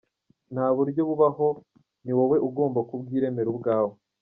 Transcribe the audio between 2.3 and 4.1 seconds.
ugomba kubwiremera ubwawe”.